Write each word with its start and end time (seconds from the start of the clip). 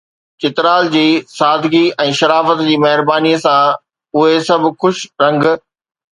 چترال 0.43 0.87
جي 0.95 1.03
سادگي 1.33 1.81
۽ 2.05 2.15
شرافت 2.21 2.65
جي 2.71 2.79
مهربانيءَ 2.85 3.43
سان 3.45 3.61
اهي 4.23 4.43
سڀ 4.51 4.69
خوش 4.81 5.05
رنگ 5.27 5.49